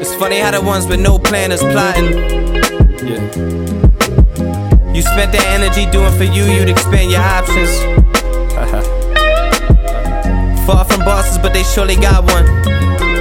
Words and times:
It's 0.00 0.14
funny 0.14 0.38
how 0.38 0.50
the 0.50 0.60
ones 0.60 0.86
with 0.86 1.00
no 1.00 1.18
plan 1.18 1.52
is 1.52 1.60
plotting. 1.60 2.12
Yeah. 3.06 4.21
You 4.94 5.00
spent 5.00 5.32
that 5.32 5.46
energy 5.48 5.90
doing 5.90 6.12
for 6.18 6.24
you, 6.24 6.44
you'd 6.44 6.68
expand 6.68 7.10
your 7.10 7.22
options. 7.22 7.70
Far 10.66 10.84
from 10.84 11.00
bosses, 11.00 11.38
but 11.38 11.54
they 11.54 11.62
surely 11.62 11.96
got 11.96 12.30
one. 12.30 12.46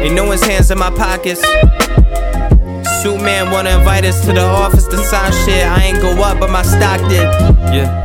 Ain't 0.00 0.14
no 0.14 0.24
one's 0.24 0.42
hands 0.42 0.70
in 0.70 0.78
my 0.78 0.88
pockets. 0.90 1.42
Suit 3.02 3.20
man 3.20 3.50
wanna 3.50 3.76
invite 3.76 4.06
us 4.06 4.24
to 4.24 4.32
the 4.32 4.40
office 4.40 4.86
to 4.88 4.96
sign 4.96 5.30
shit. 5.44 5.66
I 5.66 5.82
ain't 5.84 6.00
go 6.00 6.12
up, 6.22 6.40
but 6.40 6.50
my 6.50 6.62
stock 6.62 7.00
did. 7.10 7.28
Yeah. 7.68 8.02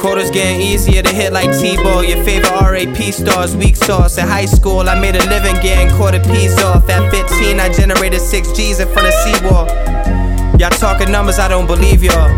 Quarters 0.00 0.32
getting 0.32 0.60
easier 0.60 1.02
to 1.02 1.08
hit 1.08 1.32
like 1.32 1.56
T-ball. 1.58 2.02
Your 2.02 2.22
favorite 2.24 2.50
RAP 2.50 2.96
stars, 3.14 3.54
weak 3.56 3.76
sauce. 3.76 4.18
In 4.18 4.26
high 4.26 4.44
school, 4.44 4.88
I 4.88 5.00
made 5.00 5.14
a 5.14 5.24
living 5.28 5.54
getting 5.62 5.88
quarter 5.96 6.18
P's 6.18 6.58
off. 6.64 6.90
At 6.90 7.12
15, 7.12 7.60
I 7.60 7.72
generated 7.72 8.20
six 8.20 8.50
G's 8.50 8.80
in 8.80 8.88
front 8.88 9.06
of 9.06 9.14
Seawall. 9.14 9.68
Y'all 10.58 10.70
talking 10.70 11.12
numbers, 11.12 11.38
I 11.38 11.48
don't 11.48 11.66
believe 11.66 12.02
y'all. 12.02 12.30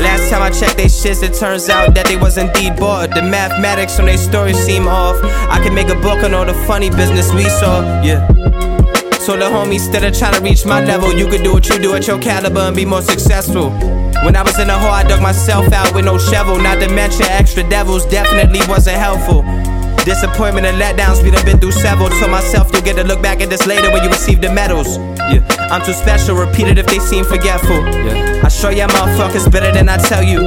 Last 0.00 0.30
time 0.30 0.40
I 0.40 0.50
checked 0.50 0.78
they 0.78 0.86
shits, 0.86 1.22
it 1.22 1.34
turns 1.34 1.68
out 1.68 1.94
that 1.94 2.06
they 2.06 2.16
was 2.16 2.38
indeed 2.38 2.76
bought. 2.76 3.10
The 3.14 3.20
mathematics 3.20 3.98
on 3.98 4.06
they 4.06 4.16
stories 4.16 4.56
seem 4.56 4.88
off. 4.88 5.16
I 5.22 5.60
can 5.62 5.74
make 5.74 5.88
a 5.88 5.94
book 5.94 6.24
on 6.24 6.32
all 6.32 6.46
the 6.46 6.54
funny 6.66 6.88
business 6.88 7.32
we 7.34 7.44
saw. 7.44 7.82
Yeah. 8.02 8.26
So 9.18 9.36
the 9.36 9.44
homies, 9.44 9.84
instead 9.84 10.04
of 10.04 10.16
trying 10.16 10.34
to 10.34 10.40
reach 10.40 10.64
my 10.64 10.82
level, 10.82 11.12
you 11.12 11.28
could 11.28 11.42
do 11.42 11.52
what 11.52 11.68
you 11.68 11.78
do 11.78 11.94
at 11.94 12.06
your 12.06 12.18
caliber 12.18 12.60
and 12.60 12.76
be 12.76 12.86
more 12.86 13.02
successful. 13.02 13.70
When 14.24 14.36
I 14.36 14.42
was 14.42 14.58
in 14.58 14.68
the 14.68 14.78
hole, 14.78 14.92
I 14.92 15.02
dug 15.02 15.20
myself 15.20 15.70
out 15.72 15.94
with 15.94 16.06
no 16.06 16.16
shovel. 16.16 16.56
Not 16.58 16.80
to 16.80 16.88
mention 16.88 17.26
extra 17.26 17.68
devils 17.68 18.06
definitely 18.06 18.60
wasn't 18.68 18.96
helpful. 18.96 19.42
Disappointment 20.06 20.64
and 20.64 20.80
letdowns, 20.80 21.22
we 21.22 21.32
done 21.32 21.44
been 21.44 21.58
through 21.58 21.72
several. 21.72 22.08
Told 22.08 22.30
myself 22.30 22.70
you'll 22.72 22.82
get 22.82 22.94
to 22.96 23.04
look 23.04 23.20
back 23.20 23.40
at 23.40 23.50
this 23.50 23.66
later 23.66 23.90
when 23.90 24.04
you 24.04 24.08
receive 24.08 24.40
the 24.40 24.52
medals. 24.52 24.96
Yeah, 25.28 25.42
I'm 25.70 25.84
too 25.84 25.92
special, 25.92 26.36
repeat 26.36 26.68
it 26.68 26.78
if 26.78 26.86
they 26.86 26.98
seem 27.00 27.24
forgetful. 27.24 27.76
Yeah, 27.88 28.42
I 28.44 28.48
show 28.48 28.68
ya 28.70 28.86
motherfuckers 28.88 29.50
better 29.50 29.72
than 29.72 29.88
I 29.88 29.96
tell 29.96 30.22
you. 30.22 30.40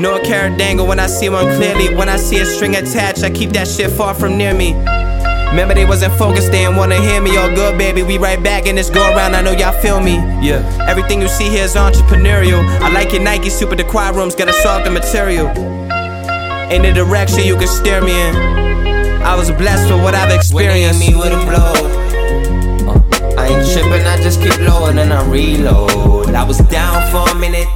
No 0.00 0.18
carrot 0.24 0.56
dangle 0.58 0.86
when 0.86 0.98
I 0.98 1.06
see 1.06 1.28
one 1.28 1.44
clearly. 1.56 1.94
When 1.94 2.08
I 2.08 2.16
see 2.16 2.38
a 2.38 2.46
string 2.46 2.74
attached, 2.76 3.22
I 3.24 3.30
keep 3.30 3.50
that 3.50 3.68
shit 3.68 3.90
far 3.90 4.14
from 4.14 4.38
near 4.38 4.54
me. 4.54 4.72
Remember 5.50 5.74
they 5.74 5.84
wasn't 5.84 6.14
focused, 6.14 6.50
they 6.50 6.60
didn't 6.64 6.76
wanna 6.76 6.96
hear 6.98 7.20
me. 7.20 7.36
All 7.36 7.54
good, 7.54 7.76
baby, 7.76 8.02
we 8.02 8.16
right 8.16 8.42
back 8.42 8.64
in 8.66 8.74
this 8.76 8.88
go 8.88 9.02
around. 9.02 9.34
I 9.34 9.42
know 9.42 9.52
y'all 9.52 9.78
feel 9.82 10.00
me. 10.00 10.14
Yeah, 10.40 10.64
everything 10.88 11.20
you 11.20 11.28
see 11.28 11.50
here 11.50 11.64
is 11.64 11.74
entrepreneurial. 11.74 12.64
I 12.80 12.88
like 12.90 13.12
your 13.12 13.20
Nike 13.22 13.50
Super, 13.50 13.76
the 13.76 13.84
quiet 13.84 14.14
rooms 14.14 14.34
gotta 14.34 14.54
solve 14.54 14.84
the 14.84 14.90
material. 14.90 15.48
In 16.72 16.80
the 16.80 16.92
direction 16.94 17.44
you 17.44 17.56
can 17.56 17.68
steer 17.68 18.00
me 18.00 18.12
in. 18.18 18.34
I 19.22 19.34
was 19.36 19.50
blessed 19.50 19.88
for 19.90 19.98
what 19.98 20.14
I've 20.14 20.22
When 20.22 20.28
they 20.30 20.34
hit 20.34 20.40
experienced. 20.40 21.00
me 21.00 21.14
with 21.14 21.32
a 21.34 21.44
blow. 21.44 22.01
I 23.42 23.48
ain't 23.48 23.66
tripping, 23.72 24.06
I 24.06 24.22
just 24.22 24.40
keep 24.40 24.56
low 24.60 24.86
and 24.86 25.00
I 25.00 25.26
reload. 25.26 26.30
I 26.30 26.44
was 26.44 26.58
down 26.70 27.02
for 27.10 27.28
a 27.28 27.34
minute. 27.34 27.66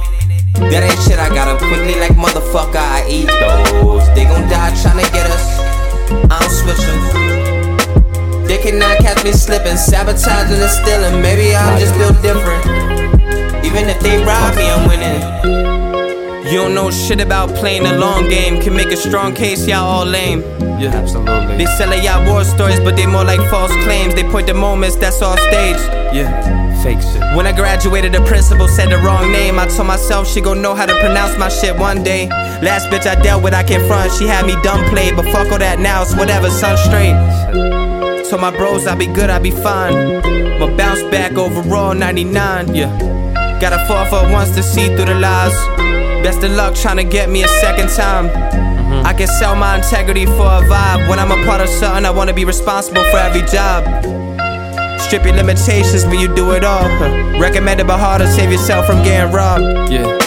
That 0.71 0.79
ain't 0.79 1.01
shit, 1.03 1.19
I 1.19 1.27
got 1.27 1.49
up 1.51 1.59
quickly 1.59 1.99
like 1.99 2.15
motherfucker, 2.15 2.79
I 2.79 3.03
eat 3.11 3.27
those. 3.27 4.07
They 4.15 4.23
gon' 4.23 4.47
die 4.47 4.71
tryna 4.79 5.03
get 5.11 5.27
us. 5.27 5.59
I 6.31 6.39
don't 6.39 6.55
switch. 6.55 6.79
They 8.47 8.57
cannot 8.63 8.99
catch 8.99 9.25
me 9.25 9.33
slipping, 9.33 9.75
sabotaging 9.75 10.55
and 10.55 10.71
stealing. 10.71 11.21
Maybe 11.21 11.53
I'm 11.53 11.77
just 11.77 11.93
built 11.99 12.15
different. 12.23 12.63
Even 13.67 13.91
if 13.91 13.99
they 13.99 14.23
rob 14.23 14.55
me, 14.55 14.71
I'm 14.71 14.87
winning. 14.87 15.76
You 16.49 16.59
don't 16.59 16.73
know 16.73 16.89
shit 16.89 17.19
about 17.19 17.53
playing 17.55 17.83
the 17.83 17.97
long 17.97 18.29
game. 18.29 18.61
Can 18.61 18.73
make 18.73 18.87
a 18.87 18.95
strong 18.95 19.35
case, 19.35 19.67
y'all 19.67 19.83
all 19.83 20.05
lame. 20.05 20.39
Yeah, 20.79 20.95
absolutely. 20.95 21.57
They 21.57 21.65
selling 21.65 22.01
y'all 22.01 22.25
war 22.25 22.45
stories, 22.45 22.79
but 22.79 22.95
they 22.95 23.05
more 23.05 23.25
like 23.25 23.41
false 23.49 23.71
claims. 23.83 24.15
They 24.15 24.23
point 24.23 24.47
to 24.47 24.53
moments 24.53 24.95
that's 24.95 25.21
all 25.21 25.35
staged. 25.35 25.83
Yeah, 26.15 26.31
fake 26.83 27.01
shit. 27.01 27.19
When 27.35 27.45
I 27.45 27.51
graduated, 27.51 28.13
the 28.13 28.21
principal 28.21 28.69
said 28.69 28.89
the 28.89 28.97
wrong 28.99 29.29
name. 29.29 29.59
I 29.59 29.67
told 29.67 29.87
myself 29.87 30.25
she 30.25 30.39
gon' 30.39 30.61
know 30.61 30.73
how 30.73 30.85
to 30.85 30.97
pronounce 31.01 31.37
my 31.37 31.49
shit 31.49 31.75
one 31.77 32.01
day. 32.01 32.29
Last 32.61 32.87
bitch 32.87 33.05
I 33.05 33.21
dealt 33.21 33.43
with, 33.43 33.53
I 33.53 33.63
can 33.63 33.85
front. 33.85 34.13
She 34.13 34.25
had 34.25 34.45
me 34.45 34.55
dumb 34.63 34.87
played, 34.89 35.17
but 35.17 35.25
fuck 35.25 35.51
all 35.51 35.59
that 35.59 35.79
now. 35.79 36.01
It's 36.03 36.15
whatever, 36.15 36.49
sun 36.49 36.77
straight. 36.77 37.17
Told 38.29 38.41
my 38.41 38.51
bros 38.51 38.87
I 38.87 38.95
be 38.95 39.07
good, 39.07 39.29
I 39.29 39.39
be 39.39 39.51
fine. 39.51 40.21
But 40.59 40.77
bounce 40.77 41.01
back 41.11 41.33
overall, 41.33 41.93
99. 41.93 42.73
Yeah. 42.73 43.59
Gotta 43.59 43.85
fall 43.85 44.05
for 44.05 44.31
once 44.31 44.55
to 44.55 44.63
see 44.63 44.87
through 44.95 45.11
the 45.11 45.15
lies. 45.15 45.96
Best 46.23 46.43
of 46.43 46.51
luck 46.51 46.75
trying 46.75 46.97
to 46.97 47.03
get 47.03 47.29
me 47.29 47.43
a 47.43 47.47
second 47.47 47.89
time. 47.89 48.29
I 49.05 49.13
can 49.13 49.27
sell 49.27 49.55
my 49.55 49.77
integrity 49.77 50.25
for 50.25 50.47
a 50.47 50.61
vibe. 50.61 51.09
When 51.09 51.19
I'm 51.19 51.31
a 51.31 51.45
part 51.45 51.61
of 51.61 51.69
something, 51.69 52.05
I 52.05 52.09
wanna 52.11 52.33
be 52.33 52.45
responsible 52.45 53.03
for 53.11 53.17
every 53.17 53.41
job. 53.43 53.85
Strip 54.99 55.23
your 55.25 55.35
limitations 55.35 56.05
when 56.05 56.19
you 56.19 56.33
do 56.35 56.51
it 56.51 56.63
all. 56.63 56.87
Recommended 57.39 57.87
but 57.87 57.99
hard 57.99 58.21
to 58.21 58.27
save 58.27 58.51
yourself 58.51 58.85
from 58.85 59.03
getting 59.03 59.31
robbed. 59.33 59.91
Yeah. 59.91 60.26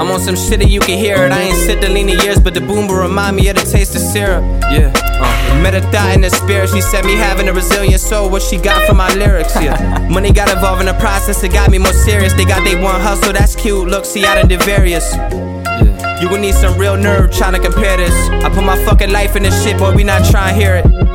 I'm 0.00 0.10
on 0.10 0.18
some 0.20 0.34
shit 0.34 0.60
that 0.60 0.70
you 0.70 0.80
can 0.80 0.96
hear 0.96 1.16
it. 1.26 1.30
I 1.30 1.42
ain't 1.42 1.82
lean 1.92 2.08
in 2.08 2.18
years, 2.20 2.40
but 2.40 2.54
the 2.54 2.60
boom 2.62 2.88
will 2.88 2.96
remind 3.02 3.36
me 3.36 3.48
of 3.50 3.56
the 3.56 3.70
taste 3.70 3.94
of 3.94 4.00
syrup. 4.00 4.42
Yeah. 4.72 4.90
Uh, 4.96 5.62
Met 5.62 5.74
a 5.74 5.82
thought 5.92 6.14
in 6.14 6.22
the 6.22 6.30
spirit, 6.30 6.70
she 6.70 6.80
said 6.80 7.04
me 7.04 7.16
having 7.16 7.48
a 7.48 7.52
resilient 7.52 8.00
soul, 8.00 8.30
what 8.30 8.40
she 8.40 8.56
got 8.56 8.82
from 8.88 8.96
my 8.96 9.12
lyrics, 9.16 9.54
yeah. 9.56 10.08
Money 10.10 10.32
got 10.32 10.48
involved 10.48 10.80
in 10.80 10.86
the 10.86 10.94
process, 10.94 11.42
it 11.44 11.52
got 11.52 11.70
me 11.70 11.76
more 11.76 11.92
serious. 11.92 12.32
They 12.32 12.46
got 12.46 12.64
they 12.64 12.76
one 12.82 12.98
hustle, 12.98 13.34
that's 13.34 13.54
cute. 13.54 13.88
Look, 13.88 14.06
see, 14.06 14.24
I 14.24 14.36
done 14.36 14.48
did 14.48 14.62
various. 14.62 15.12
yeah. 15.14 16.20
You 16.22 16.30
gon' 16.30 16.40
need 16.40 16.54
some 16.54 16.78
real 16.78 16.96
nerve 16.96 17.30
trying 17.30 17.52
to 17.52 17.60
compare 17.60 17.98
this. 17.98 18.14
I 18.42 18.48
put 18.48 18.64
my 18.64 18.82
fucking 18.86 19.10
life 19.10 19.36
in 19.36 19.42
this 19.42 19.62
shit, 19.62 19.76
boy, 19.76 19.94
we 19.94 20.02
not 20.02 20.24
trying 20.30 20.54
to 20.54 20.58
hear 20.58 20.76
it. 20.76 21.09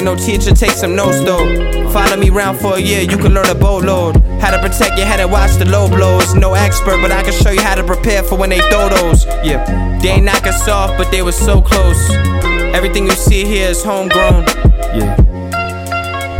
Ain't 0.00 0.06
no 0.06 0.16
teacher, 0.16 0.54
take 0.54 0.70
some 0.70 0.96
notes 0.96 1.22
though. 1.24 1.90
Follow 1.90 2.16
me 2.16 2.30
round 2.30 2.58
for 2.58 2.76
a 2.76 2.80
year, 2.80 3.02
you 3.02 3.18
can 3.18 3.34
learn 3.34 3.50
a 3.50 3.54
boatload. 3.54 4.16
How 4.40 4.50
to 4.50 4.58
protect 4.58 4.96
your 4.96 5.06
head 5.06 5.20
and 5.20 5.30
watch 5.30 5.58
the 5.58 5.66
low 5.66 5.90
blows. 5.90 6.34
No 6.34 6.54
expert, 6.54 7.02
but 7.02 7.12
I 7.12 7.22
can 7.22 7.34
show 7.34 7.50
you 7.50 7.60
how 7.60 7.74
to 7.74 7.84
prepare 7.84 8.22
for 8.22 8.38
when 8.38 8.48
they 8.48 8.60
throw 8.70 8.88
those. 8.88 9.26
Yeah, 9.44 9.98
they 10.00 10.08
ain't 10.08 10.24
knock 10.24 10.46
us 10.46 10.66
off, 10.68 10.96
but 10.96 11.10
they 11.10 11.20
were 11.20 11.32
so 11.32 11.60
close. 11.60 12.08
Everything 12.72 13.04
you 13.04 13.10
see 13.10 13.44
here 13.44 13.68
is 13.68 13.84
homegrown. 13.84 14.44
Yeah. 14.96 15.16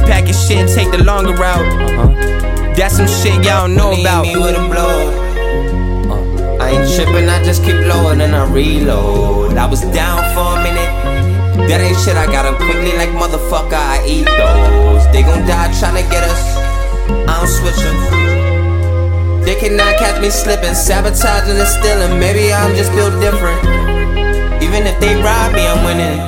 Pack 0.09 0.25
your 0.25 0.33
shit 0.33 0.57
and 0.57 0.69
take 0.71 0.91
the 0.91 1.05
longer 1.05 1.35
route. 1.35 1.67
Uh-huh. 1.83 2.73
That's 2.77 2.97
some 2.97 3.09
shit 3.09 3.45
y'all 3.45 3.69
don't 3.69 3.75
know 3.77 3.93
about. 3.93 4.23
me 4.23 4.37
with 4.37 4.57
a 4.57 4.69
blow. 4.71 6.09
Uh, 6.11 6.65
I 6.65 6.71
ain't 6.71 6.95
tripping, 6.95 7.29
I 7.29 7.45
just 7.45 7.63
keep 7.63 7.75
low 7.75 8.09
and 8.09 8.23
I 8.23 8.51
reload. 8.51 9.59
I 9.59 9.67
was 9.67 9.83
down 9.83 10.23
for 10.33 10.59
a 10.59 10.63
minute. 10.63 11.20
That 11.69 11.81
ain't 11.81 11.99
shit, 12.01 12.17
I 12.17 12.27
got 12.27 12.47
'em 12.47 12.57
quickly 12.57 12.93
like 12.97 13.11
motherfucker, 13.11 13.75
I 13.75 14.03
eat 14.07 14.27
those. 14.41 15.05
They 15.13 15.23
gon' 15.23 15.47
die 15.47 15.71
tryna 15.81 16.05
get 16.11 16.23
us. 16.25 16.43
I 17.29 17.33
don't 17.39 17.49
switch 17.59 17.83
'em. 17.85 17.97
They 19.45 19.55
cannot 19.55 19.97
catch 19.99 20.21
me 20.21 20.31
slipping, 20.31 20.75
sabotaging 20.75 21.59
and 21.59 21.69
stealing. 21.69 22.19
Maybe 22.19 22.53
I'm 22.53 22.75
just 22.77 22.93
built 22.95 23.15
different. 23.21 23.61
Even 24.63 24.87
if 24.87 24.97
they 25.01 25.15
rob 25.17 25.53
me, 25.55 25.67
I'm 25.67 25.83
winning. 25.85 26.19